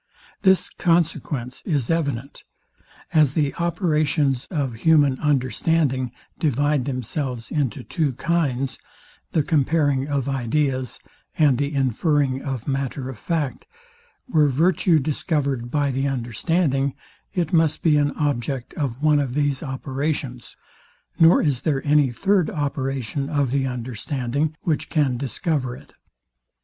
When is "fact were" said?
13.19-14.49